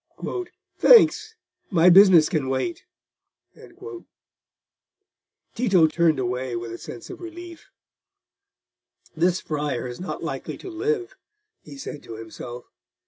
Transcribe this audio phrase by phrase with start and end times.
[0.79, 1.35] "Thanks;
[1.69, 2.85] my business can wait."
[5.53, 7.69] Tito turned away with a sense of relief.
[9.15, 11.15] "This friar is not likely to live,"
[11.61, 12.65] he said to himself.